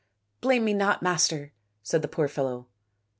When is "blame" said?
0.41-0.65